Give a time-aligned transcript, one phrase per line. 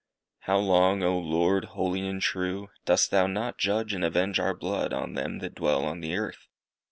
[0.39, 4.93] "How long, O Lord, holy and true, dost thou not judge and avenge our blood,
[4.93, 6.47] on them that dwell on the earth?"